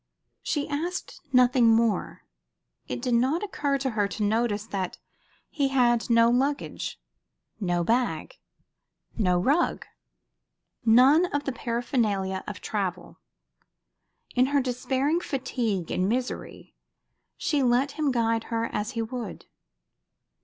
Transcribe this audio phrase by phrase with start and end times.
[0.41, 2.23] She asked nothing more.
[2.87, 4.97] It did not occur to her to notice that
[5.51, 6.99] he had no luggage,
[7.59, 8.39] no bag,
[9.15, 9.85] no rug,
[10.83, 13.19] none of the paraphernalia of travel.
[14.33, 16.73] In her despairing fatigue and misery
[17.37, 19.45] she let him guide her as he would.